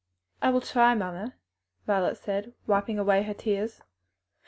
[0.41, 1.35] "I will, mamma,"
[1.85, 3.83] Violet said, wiping away her tears.